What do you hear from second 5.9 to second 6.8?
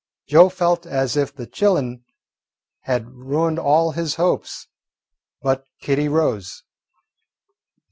rose.